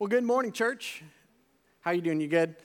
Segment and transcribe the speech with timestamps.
[0.00, 1.04] Well, good morning, church.
[1.82, 2.20] How you doing?
[2.20, 2.56] You good?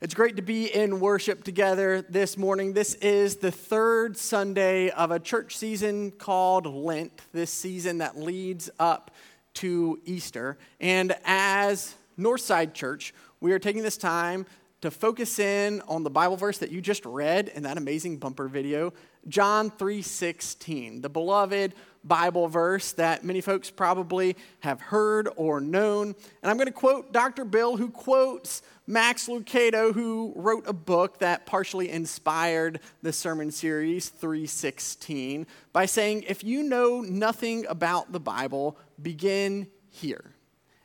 [0.00, 2.72] It's great to be in worship together this morning.
[2.72, 8.70] This is the third Sunday of a church season called Lent, this season that leads
[8.78, 9.10] up
[9.56, 10.56] to Easter.
[10.80, 14.46] And as Northside Church, we are taking this time
[14.80, 18.48] to focus in on the Bible verse that you just read in that amazing bumper
[18.48, 18.94] video,
[19.28, 21.74] John 3:16, the beloved
[22.04, 26.14] Bible verse that many folks probably have heard or known.
[26.42, 27.44] And I'm going to quote Dr.
[27.44, 34.08] Bill, who quotes Max Lucado, who wrote a book that partially inspired the sermon series
[34.08, 40.32] 316, by saying, If you know nothing about the Bible, begin here.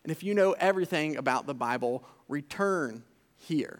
[0.04, 3.04] And if you know everything about the Bible, return
[3.38, 3.80] here.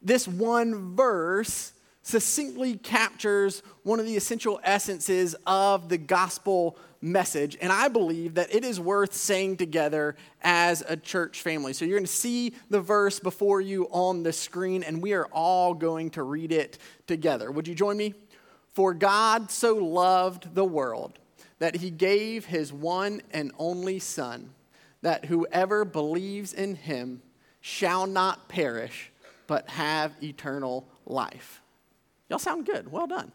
[0.00, 1.72] This one verse
[2.02, 7.56] succinctly captures one of the essential essences of the gospel message.
[7.60, 11.72] And I believe that it is worth saying together as a church family.
[11.72, 15.26] So you're going to see the verse before you on the screen, and we are
[15.26, 17.50] all going to read it together.
[17.50, 18.14] Would you join me?
[18.72, 21.18] For God so loved the world
[21.58, 24.50] that he gave his one and only Son,
[25.02, 27.22] that whoever believes in him
[27.60, 29.10] shall not perish,
[29.46, 31.62] but have eternal life.
[32.30, 32.90] Y'all sound good.
[32.90, 33.32] Well done.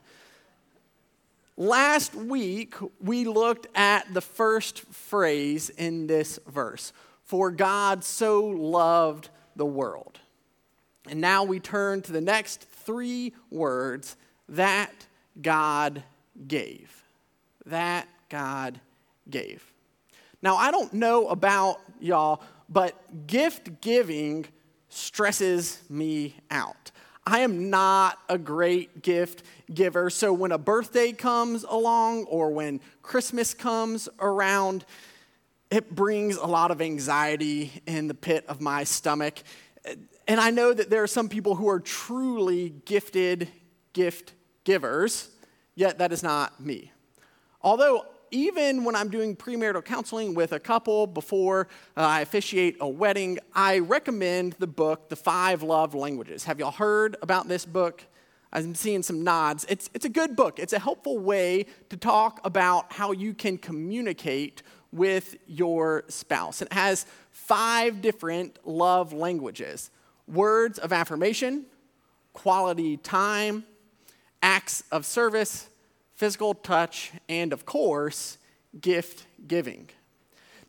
[1.58, 6.94] Last week, we looked at the first phrase in this verse
[7.24, 10.20] For God so loved the world.
[11.08, 14.16] And now we turn to the next three words
[14.50, 14.92] that
[15.42, 16.04] God
[16.48, 17.04] gave.
[17.66, 18.80] That God
[19.30, 19.64] gave.
[20.42, 24.46] Now, I don't know about y'all, but gift giving
[24.90, 26.92] stresses me out.
[27.26, 30.10] I am not a great gift giver.
[30.10, 34.86] So when a birthday comes along or when Christmas comes around,
[35.72, 39.40] it brings a lot of anxiety in the pit of my stomach.
[40.28, 43.48] And I know that there are some people who are truly gifted
[43.94, 45.30] gift givers,
[45.74, 46.92] yet that is not me.
[47.62, 52.88] Although even when I'm doing premarital counseling with a couple before uh, I officiate a
[52.88, 56.44] wedding, I recommend the book, The Five Love Languages.
[56.44, 58.04] Have y'all heard about this book?
[58.52, 59.66] I'm seeing some nods.
[59.70, 60.60] It's, it's a good book.
[60.60, 66.62] It's a helpful way to talk about how you can communicate with your spouse.
[66.62, 69.92] It has five different love languages
[70.28, 71.66] words of affirmation,
[72.34, 73.64] quality time,
[74.42, 75.70] acts of service,
[76.16, 78.38] physical touch, and of course,
[78.80, 79.90] gift giving.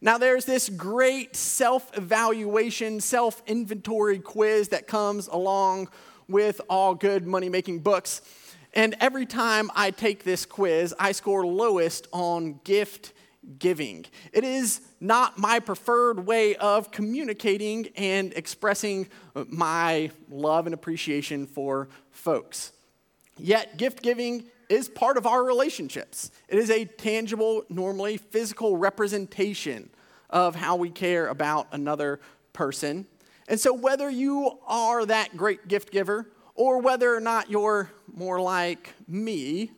[0.01, 5.89] Now, there's this great self evaluation, self inventory quiz that comes along
[6.29, 8.21] with all good money making books.
[8.75, 13.15] And every time I take this quiz, I score lowest on gift
[13.59, 14.05] giving.
[14.33, 19.09] It is not my preferred way of communicating and expressing
[19.49, 22.73] my love and appreciation for folks.
[23.39, 26.31] Yet, gift giving is part of our relationships.
[26.49, 29.91] It is a tangible, normally physical representation
[30.31, 32.21] of how we care about another
[32.53, 33.07] person.
[33.49, 38.41] And so, whether you are that great gift giver or whether or not you're more
[38.41, 39.71] like me,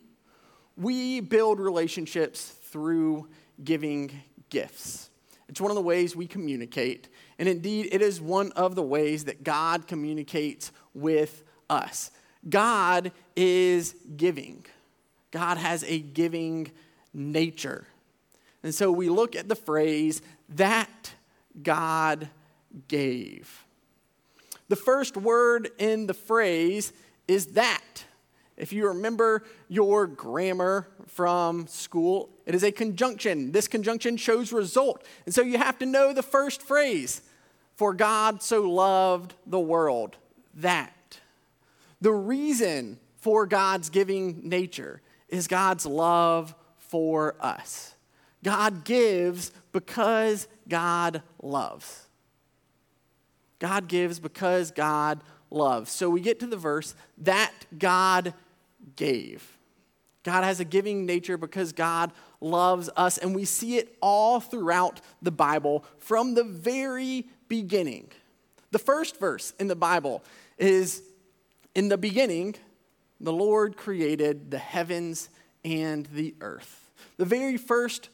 [0.75, 3.27] we build relationships through
[3.63, 4.11] giving
[4.49, 5.09] gifts.
[5.49, 7.09] It's one of the ways we communicate.
[7.37, 12.11] And indeed, it is one of the ways that God communicates with us.
[12.47, 14.65] God is giving.
[15.31, 16.71] God has a giving
[17.13, 17.85] nature.
[18.63, 21.13] And so we look at the phrase, that
[21.61, 22.29] God
[22.87, 23.65] gave.
[24.67, 26.93] The first word in the phrase
[27.27, 28.05] is that.
[28.57, 33.53] If you remember your grammar from school, it is a conjunction.
[33.53, 35.05] This conjunction shows result.
[35.25, 37.21] And so you have to know the first phrase
[37.75, 40.17] For God so loved the world.
[40.55, 41.19] That.
[42.01, 47.95] The reason for God's giving nature is God's love for us.
[48.43, 52.07] God gives because God loves.
[53.59, 55.21] God gives because God
[55.51, 55.91] loves.
[55.91, 58.33] So we get to the verse that God
[58.95, 59.57] gave.
[60.23, 62.11] God has a giving nature because God
[62.41, 68.09] loves us, and we see it all throughout the Bible from the very beginning.
[68.71, 70.23] The first verse in the Bible
[70.57, 71.01] is
[71.75, 72.55] In the beginning,
[73.19, 75.29] the Lord created the heavens
[75.65, 76.89] and the earth.
[77.17, 78.09] The very first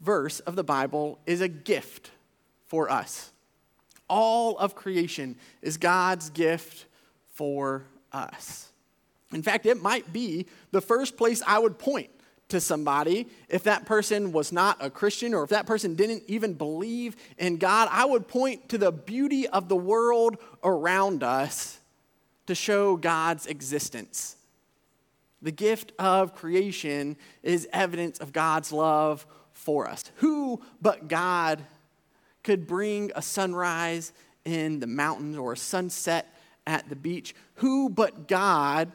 [0.00, 2.10] verse of the Bible is a gift
[2.66, 3.32] for us.
[4.08, 6.86] All of creation is God's gift
[7.32, 8.70] for us.
[9.32, 12.10] In fact, it might be the first place I would point
[12.48, 16.54] to somebody, if that person was not a Christian or if that person didn't even
[16.54, 21.78] believe in God, I would point to the beauty of the world around us
[22.46, 24.36] to show God's existence.
[25.42, 30.04] The gift of creation is evidence of God's love for us.
[30.16, 31.62] Who but God
[32.42, 34.12] could bring a sunrise
[34.44, 36.34] in the mountains or a sunset
[36.66, 37.34] at the beach?
[37.56, 38.92] Who but God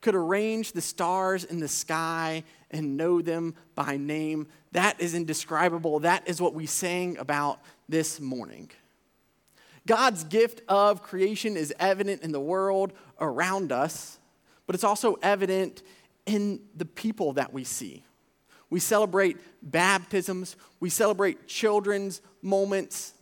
[0.00, 4.46] could arrange the stars in the sky and know them by name?
[4.72, 6.00] That is indescribable.
[6.00, 8.70] That is what we sang about this morning.
[9.86, 14.18] God's gift of creation is evident in the world around us,
[14.66, 15.82] but it's also evident
[16.26, 18.04] in the people that we see.
[18.68, 23.14] We celebrate baptisms, we celebrate children's moments,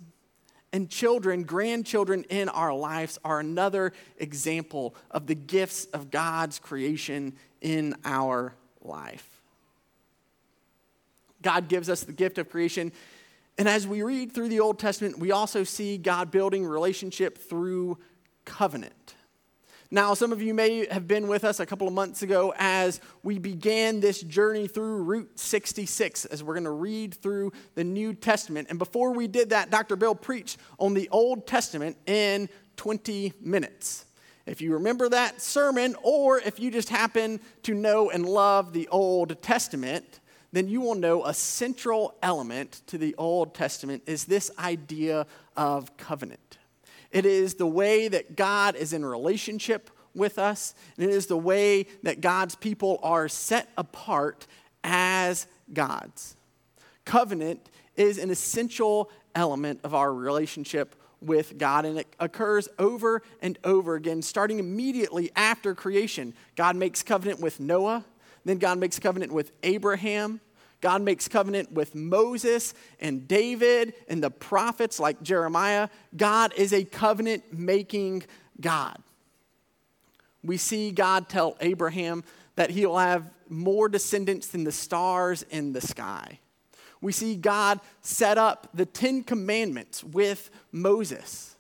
[0.73, 7.35] and children, grandchildren in our lives are another example of the gifts of God's creation
[7.61, 9.29] in our life.
[11.43, 12.91] God gives us the gift of creation.
[13.57, 17.99] And as we read through the Old Testament, we also see God building relationship through
[18.45, 19.15] covenant.
[19.95, 23.01] Now, some of you may have been with us a couple of months ago as
[23.23, 28.13] we began this journey through Route 66, as we're going to read through the New
[28.13, 28.67] Testament.
[28.71, 29.95] And before we did that, Dr.
[29.95, 34.07] Bill preached on the Old Testament in 20 minutes.
[34.47, 38.89] If you remember that sermon, or if you just happen to know and love the
[38.89, 40.19] Old Testament,
[40.51, 45.97] then you will know a central element to the Old Testament is this idea of
[45.97, 46.59] covenant.
[47.15, 51.37] It is the way that God is in relationship with us, and it is the
[51.37, 54.49] way that God's people are set apart
[54.83, 56.35] as God's.
[57.05, 63.61] Covenant is an essential element of our relationship with God, and it occurs over and
[63.63, 66.35] over again, starting immediately after creation.
[66.57, 68.05] God makes covenant with Noah,
[68.45, 70.41] then God makes covenant with Abraham,
[70.85, 75.89] God makes covenant with Moses and David and the prophets like Jeremiah.
[76.15, 78.25] God is a covenant making
[78.61, 78.99] God.
[80.43, 82.23] We see God tell Abraham
[82.57, 86.39] that he'll have more descendants than the stars in the sky.
[87.01, 91.57] We see God set up the Ten Commandments with Moses.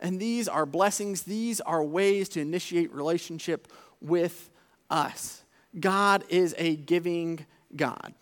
[0.00, 3.70] And these are blessings, these are ways to initiate relationship
[4.00, 4.48] with
[4.88, 5.42] us.
[5.78, 7.44] God is a giving
[7.76, 8.14] God.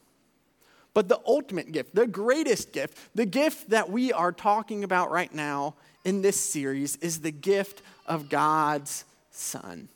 [0.92, 5.32] But the ultimate gift, the greatest gift, the gift that we are talking about right
[5.32, 9.88] now in this series is the gift of God's Son.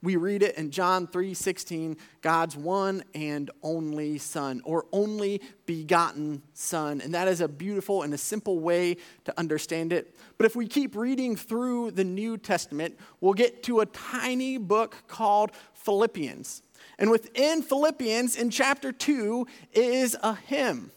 [0.00, 7.00] We read it in John 3:16, God's one and only son or only begotten son.
[7.00, 10.14] And that is a beautiful and a simple way to understand it.
[10.36, 14.96] But if we keep reading through the New Testament, we'll get to a tiny book
[15.08, 16.62] called Philippians.
[16.98, 20.90] And within Philippians, in chapter 2, is a hymn.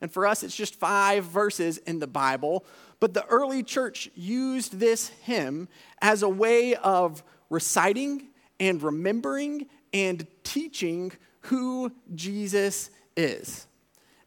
[0.00, 2.64] And for us, it's just five verses in the Bible.
[3.00, 5.68] But the early church used this hymn
[6.00, 8.28] as a way of reciting
[8.58, 11.12] and remembering and teaching
[11.42, 13.66] who Jesus is.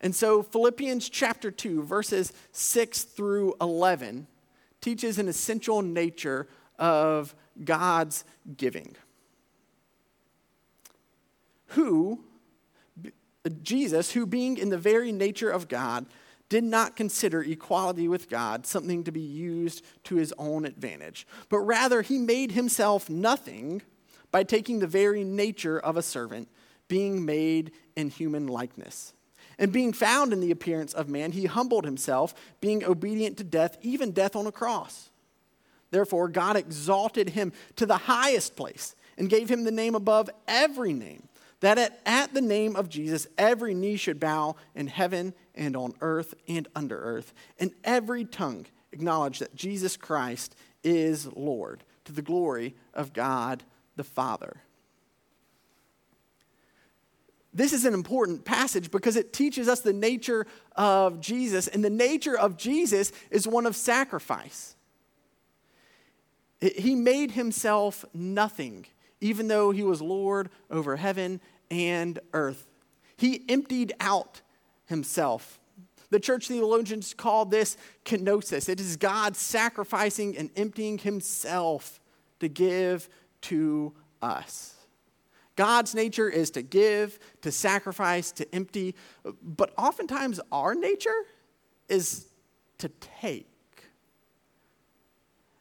[0.01, 4.27] And so, Philippians chapter 2, verses 6 through 11,
[4.81, 6.47] teaches an essential nature
[6.77, 8.25] of God's
[8.57, 8.95] giving
[11.73, 12.23] who,
[13.61, 16.05] Jesus, who being in the very nature of God,
[16.49, 21.59] did not consider equality with God something to be used to his own advantage, but
[21.59, 23.81] rather he made himself nothing
[24.31, 26.47] by taking the very nature of a servant,
[26.87, 29.13] being made in human likeness.
[29.59, 33.77] And being found in the appearance of man, he humbled himself, being obedient to death,
[33.81, 35.09] even death on a cross.
[35.91, 40.93] Therefore, God exalted him to the highest place and gave him the name above every
[40.93, 41.29] name
[41.63, 45.93] that at, at the name of Jesus, every knee should bow in heaven and on
[46.01, 52.21] earth and under earth, and every tongue acknowledge that Jesus Christ is Lord, to the
[52.21, 53.63] glory of God
[53.95, 54.57] the Father.
[57.53, 61.89] This is an important passage because it teaches us the nature of Jesus, and the
[61.89, 64.75] nature of Jesus is one of sacrifice.
[66.59, 68.85] He made himself nothing,
[69.21, 71.39] even though he was Lord over heaven
[71.73, 72.67] and earth.
[73.17, 74.41] He emptied out
[74.85, 75.59] himself.
[76.11, 77.75] The church theologians call this
[78.05, 78.69] kenosis.
[78.69, 81.99] It is God sacrificing and emptying himself
[82.39, 83.09] to give
[83.41, 84.75] to us.
[85.55, 88.95] God's nature is to give, to sacrifice, to empty,
[89.41, 91.25] but oftentimes our nature
[91.89, 92.27] is
[92.79, 92.89] to
[93.19, 93.47] take.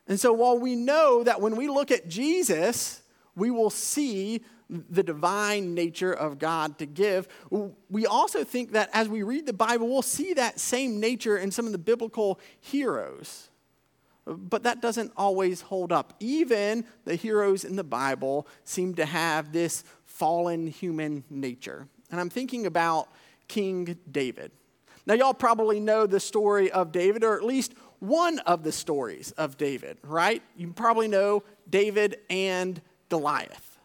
[0.09, 3.02] And so while we know that when we look at Jesus,
[3.35, 7.29] we will see the divine nature of God to give.
[7.91, 11.51] We also think that as we read the Bible, we'll see that same nature in
[11.51, 13.51] some of the biblical heroes.
[14.25, 16.15] But that doesn't always hold up.
[16.21, 21.89] Even the heroes in the Bible seem to have this fallen human nature.
[22.11, 23.09] And I'm thinking about
[23.49, 24.53] King David.
[25.05, 29.33] Now, y'all probably know the story of David, or at least one of the stories
[29.33, 30.43] of David, right?
[30.57, 32.81] You probably know David and
[33.13, 33.77] Goliath.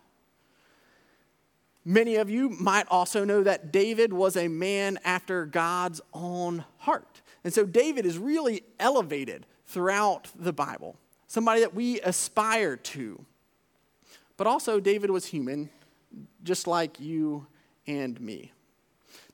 [1.84, 7.22] Many of you might also know that David was a man after God's own heart.
[7.44, 10.96] And so David is really elevated throughout the Bible,
[11.28, 13.26] somebody that we aspire to.
[14.38, 15.70] But also, David was human,
[16.46, 17.48] just like you
[17.86, 18.54] and me.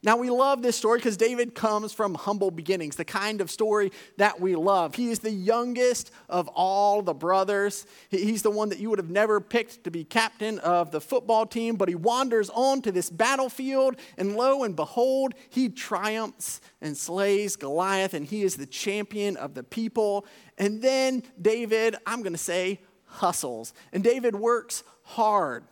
[0.02, 3.90] Now, we love this story because David comes from humble beginnings, the kind of story
[4.18, 4.94] that we love.
[4.94, 7.86] He is the youngest of all the brothers.
[8.10, 11.46] He's the one that you would have never picked to be captain of the football
[11.46, 16.96] team, but he wanders on to this battlefield, and lo and behold, he triumphs and
[16.96, 20.26] slays Goliath, and he is the champion of the people.
[20.58, 23.72] And then David, I'm going to say, hustles.
[23.92, 25.64] And David works hard.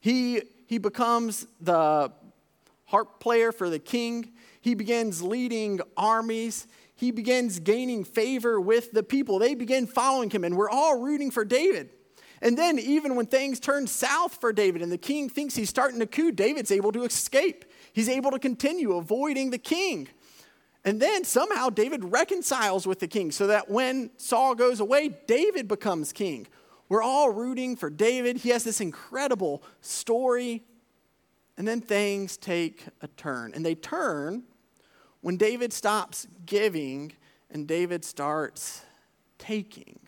[0.00, 2.12] He, he becomes the
[2.86, 4.32] harp player for the king.
[4.60, 6.66] He begins leading armies.
[6.94, 9.38] He begins gaining favor with the people.
[9.38, 11.90] They begin following him, and we're all rooting for David.
[12.42, 16.00] And then, even when things turn south for David and the king thinks he's starting
[16.00, 17.64] to coup, David's able to escape.
[17.92, 20.08] He's able to continue avoiding the king.
[20.84, 25.66] And then somehow David reconciles with the king so that when Saul goes away, David
[25.66, 26.46] becomes king.
[26.88, 28.36] We're all rooting for David.
[28.36, 30.62] He has this incredible story
[31.56, 33.52] and then things take a turn.
[33.54, 34.44] And they turn
[35.20, 37.12] when David stops giving
[37.50, 38.82] and David starts
[39.38, 39.98] taking.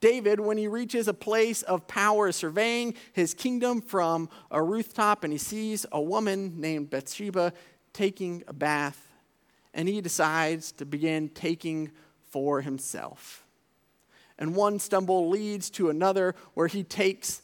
[0.00, 5.32] David, when he reaches a place of power, surveying his kingdom from a rooftop, and
[5.32, 7.52] he sees a woman named Bathsheba
[7.92, 9.12] taking a bath,
[9.74, 11.90] and he decides to begin taking
[12.30, 13.44] for himself.
[14.38, 17.42] And one stumble leads to another where he takes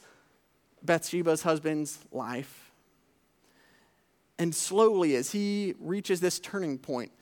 [0.81, 2.64] Bathsheba's husband's life.
[4.39, 7.13] And slowly, as he reaches this turning point,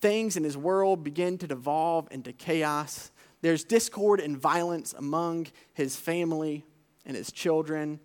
[0.00, 3.10] things in his world begin to devolve into chaos.
[3.40, 6.64] There's discord and violence among his family
[7.06, 8.00] and his children.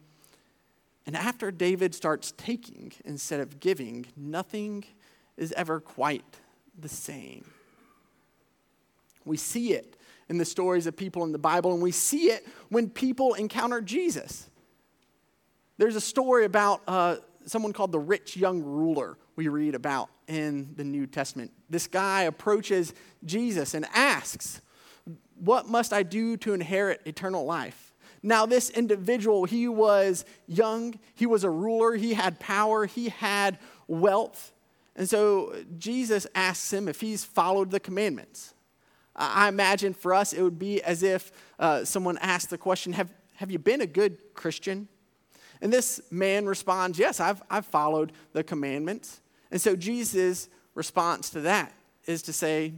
[1.05, 4.85] And after David starts taking instead of giving, nothing
[5.35, 6.23] is ever quite
[6.79, 7.45] the same.
[9.25, 9.97] We see it
[10.29, 13.81] in the stories of people in the Bible, and we see it when people encounter
[13.81, 14.49] Jesus.
[15.77, 20.73] There's a story about uh, someone called the rich young ruler we read about in
[20.75, 21.51] the New Testament.
[21.69, 22.93] This guy approaches
[23.25, 24.61] Jesus and asks,
[25.39, 27.93] What must I do to inherit eternal life?
[28.21, 33.59] Now, this individual, he was young, he was a ruler, he had power, he had
[33.87, 34.53] wealth.
[34.95, 38.53] And so Jesus asks him if he's followed the commandments.
[39.15, 43.13] I imagine for us it would be as if uh, someone asked the question Have,
[43.35, 44.87] have you been a good Christian?
[45.63, 49.21] And this man responds, Yes, I've, I've followed the commandments.
[49.49, 51.73] And so Jesus' response to that
[52.05, 52.73] is to say,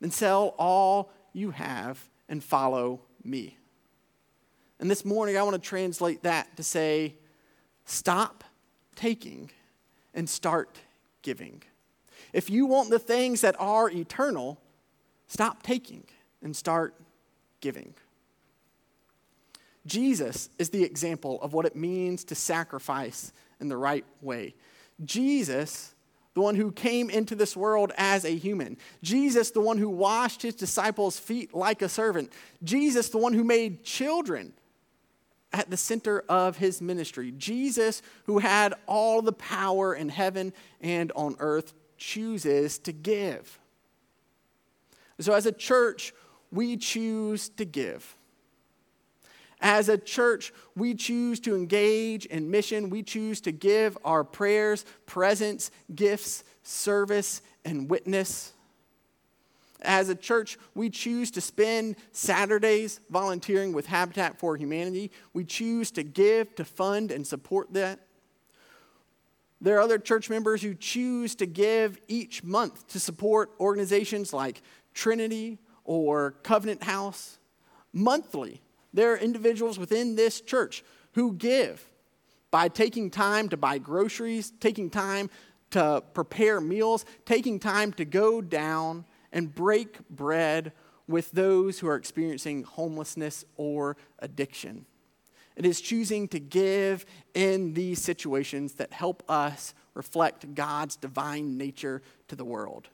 [0.00, 3.58] Then sell all you have and follow me.
[4.78, 7.16] And this morning, I want to translate that to say,
[7.86, 8.44] Stop
[8.94, 9.50] taking
[10.14, 10.78] and start
[11.22, 11.60] giving.
[12.32, 14.60] If you want the things that are eternal,
[15.26, 16.04] stop taking
[16.40, 16.94] and start
[17.60, 17.94] giving.
[19.86, 24.54] Jesus is the example of what it means to sacrifice in the right way.
[25.04, 25.94] Jesus,
[26.34, 28.76] the one who came into this world as a human.
[29.02, 32.32] Jesus, the one who washed his disciples' feet like a servant.
[32.62, 34.52] Jesus, the one who made children
[35.52, 37.32] at the center of his ministry.
[37.32, 43.58] Jesus, who had all the power in heaven and on earth, chooses to give.
[45.18, 46.12] So, as a church,
[46.50, 48.15] we choose to give.
[49.68, 52.88] As a church, we choose to engage in mission.
[52.88, 58.52] We choose to give our prayers, presence, gifts, service, and witness.
[59.82, 65.10] As a church, we choose to spend Saturdays volunteering with Habitat for Humanity.
[65.32, 67.98] We choose to give, to fund, and support that.
[69.60, 74.62] There are other church members who choose to give each month to support organizations like
[74.94, 77.38] Trinity or Covenant House
[77.92, 78.62] monthly
[78.96, 81.86] there are individuals within this church who give
[82.50, 85.30] by taking time to buy groceries, taking time
[85.70, 90.72] to prepare meals, taking time to go down and break bread
[91.06, 94.86] with those who are experiencing homelessness or addiction.
[95.56, 102.02] It is choosing to give in these situations that help us reflect God's divine nature
[102.28, 102.88] to the world.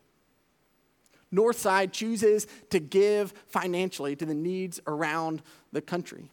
[1.32, 6.30] Northside chooses to give financially to the needs around the country.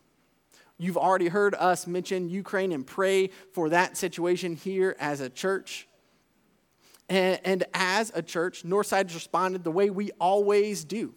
[0.78, 5.88] You've already heard us mention Ukraine and pray for that situation here as a church.
[7.10, 11.14] And, and as a church, Northside has responded the way we always do.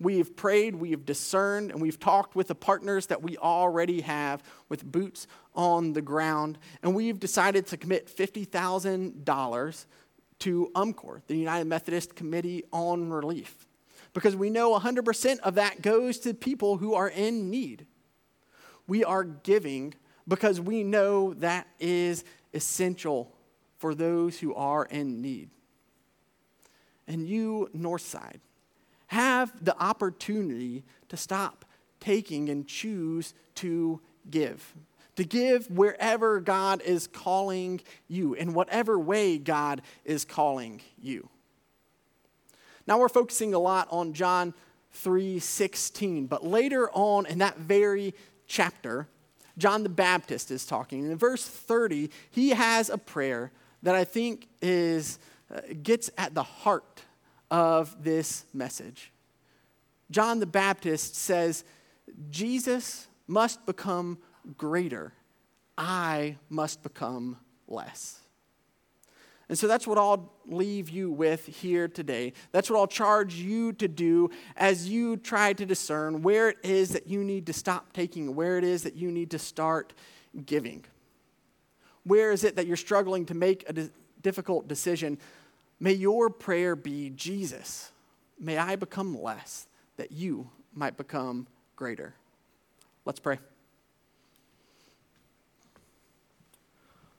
[0.00, 4.00] We have prayed, we have discerned, and we've talked with the partners that we already
[4.00, 6.58] have with boots on the ground.
[6.82, 9.86] And we've decided to commit $50,000
[10.42, 13.68] to UMCOR, the United Methodist Committee on Relief,
[14.12, 17.86] because we know 100% of that goes to people who are in need.
[18.88, 19.94] We are giving
[20.26, 23.32] because we know that is essential
[23.78, 25.50] for those who are in need.
[27.06, 28.40] And you, Northside,
[29.08, 31.64] have the opportunity to stop
[32.00, 34.74] taking and choose to give.
[35.16, 41.28] To give wherever God is calling you, in whatever way God is calling you.
[42.86, 44.54] Now we're focusing a lot on John
[44.92, 48.14] 3:16, but later on in that very
[48.46, 49.08] chapter,
[49.58, 51.02] John the Baptist is talking.
[51.02, 53.52] And In verse 30, he has a prayer
[53.82, 55.18] that I think is
[55.52, 57.02] uh, gets at the heart
[57.50, 59.12] of this message.
[60.10, 61.64] John the Baptist says,
[62.30, 64.18] Jesus must become
[64.56, 65.12] greater,
[65.76, 68.20] I must become less.
[69.48, 72.32] And so that's what I'll leave you with here today.
[72.52, 76.90] That's what I'll charge you to do as you try to discern where it is
[76.90, 79.92] that you need to stop taking, where it is that you need to start
[80.46, 80.84] giving.
[82.04, 83.90] Where is it that you're struggling to make a
[84.22, 85.18] difficult decision?
[85.78, 87.92] May your prayer be Jesus,
[88.38, 91.46] may I become less, that you might become
[91.76, 92.14] greater.
[93.04, 93.38] Let's pray.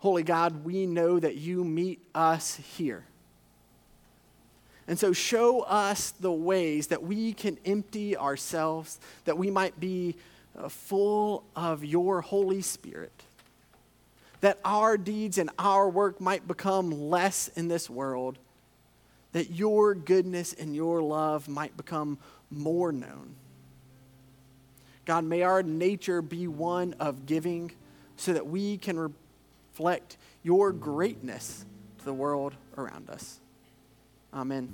[0.03, 3.05] Holy God, we know that you meet us here.
[4.85, 10.17] And so show us the ways that we can empty ourselves, that we might be
[10.59, 13.23] uh, full of your Holy Spirit
[14.43, 18.37] that our deeds and our work might become less in this world,
[19.31, 22.17] that your goodness and your love might become
[22.51, 23.35] more known.
[25.05, 27.71] God, may our nature be one of giving
[28.17, 29.13] so that we can
[29.73, 31.65] reflect your greatness
[31.97, 33.39] to the world around us.
[34.31, 34.71] Amen.